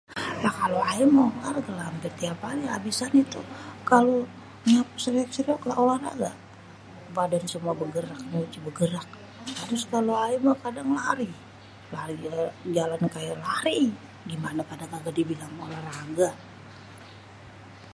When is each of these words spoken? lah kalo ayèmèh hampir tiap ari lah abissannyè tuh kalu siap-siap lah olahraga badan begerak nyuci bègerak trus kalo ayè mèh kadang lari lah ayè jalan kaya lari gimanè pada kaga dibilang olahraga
lah 0.43 0.53
kalo 0.61 0.77
ayèmèh 0.91 1.31
hampir 1.85 2.11
tiap 2.19 2.39
ari 2.49 2.61
lah 2.67 2.75
abissannyè 2.79 3.23
tuh 3.33 3.45
kalu 3.91 4.15
siap-siap 5.01 5.63
lah 5.67 5.77
olahraga 5.83 6.29
badan 7.15 7.43
begerak 7.81 8.19
nyuci 8.31 8.59
bègerak 8.65 9.07
trus 9.63 9.83
kalo 9.93 10.11
ayè 10.25 10.37
mèh 10.45 10.57
kadang 10.63 10.89
lari 10.99 11.29
lah 11.93 12.03
ayè 12.09 12.35
jalan 12.75 13.03
kaya 13.13 13.33
lari 13.45 13.79
gimanè 14.29 14.61
pada 14.69 14.85
kaga 14.93 15.11
dibilang 15.17 15.53
olahraga 15.65 16.29